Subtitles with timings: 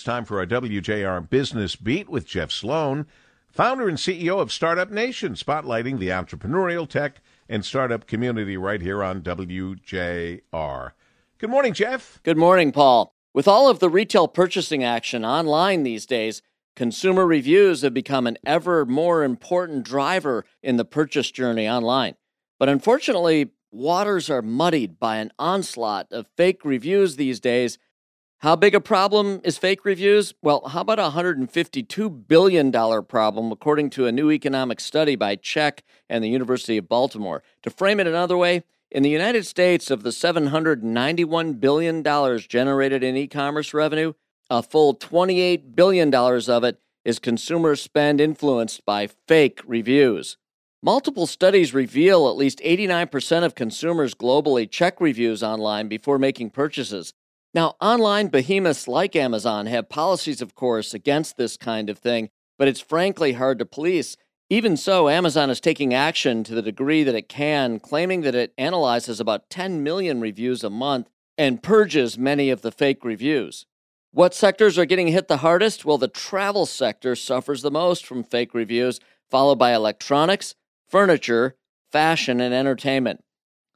[0.00, 3.04] It's time for our WJR Business Beat with Jeff Sloan,
[3.50, 9.04] founder and CEO of Startup Nation, spotlighting the entrepreneurial tech and startup community right here
[9.04, 10.92] on WJR.
[11.36, 12.18] Good morning, Jeff.
[12.22, 13.14] Good morning, Paul.
[13.34, 16.40] With all of the retail purchasing action online these days,
[16.74, 22.14] consumer reviews have become an ever more important driver in the purchase journey online.
[22.58, 27.76] But unfortunately, waters are muddied by an onslaught of fake reviews these days
[28.40, 30.32] how big a problem is fake reviews?
[30.40, 32.72] Well, how about a $152 billion
[33.04, 37.42] problem, according to a new economic study by CHEQ and the University of Baltimore?
[37.64, 43.14] To frame it another way, in the United States, of the $791 billion generated in
[43.14, 44.14] e commerce revenue,
[44.48, 50.38] a full $28 billion of it is consumer spend influenced by fake reviews.
[50.82, 57.12] Multiple studies reveal at least 89% of consumers globally check reviews online before making purchases.
[57.52, 62.68] Now, online behemoths like Amazon have policies, of course, against this kind of thing, but
[62.68, 64.16] it's frankly hard to police.
[64.48, 68.52] Even so, Amazon is taking action to the degree that it can, claiming that it
[68.56, 73.66] analyzes about 10 million reviews a month and purges many of the fake reviews.
[74.12, 75.84] What sectors are getting hit the hardest?
[75.84, 80.54] Well, the travel sector suffers the most from fake reviews, followed by electronics,
[80.88, 81.56] furniture,
[81.90, 83.24] fashion, and entertainment.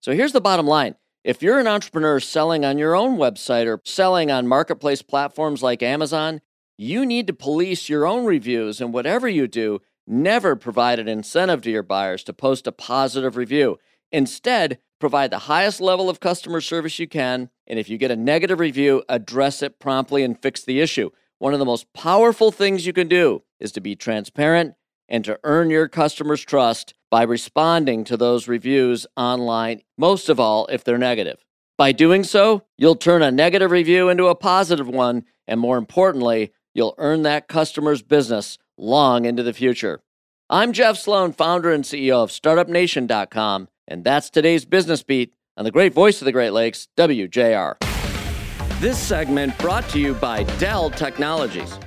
[0.00, 3.80] So here's the bottom line if you're an entrepreneur selling on your own website or
[3.84, 6.40] selling on marketplace platforms like Amazon,
[6.78, 11.60] you need to police your own reviews and whatever you do, never provide an incentive
[11.62, 13.78] to your buyers to post a positive review.
[14.10, 18.16] Instead, provide the highest level of customer service you can, and if you get a
[18.16, 21.10] negative review, address it promptly and fix the issue.
[21.38, 24.74] One of the most powerful things you can do is to be transparent
[25.06, 30.66] and to earn your customers' trust by responding to those reviews online, most of all
[30.66, 31.44] if they're negative.
[31.76, 36.52] By doing so, you'll turn a negative review into a positive one, and more importantly,
[36.74, 40.02] you'll earn that customer's business long into the future.
[40.48, 45.70] I'm Jeff Sloan, founder and CEO of StartupNation.com, and that's today's business beat on the
[45.70, 47.76] great voice of the Great Lakes, WJR.
[48.80, 51.78] This segment brought to you by Dell Technologies.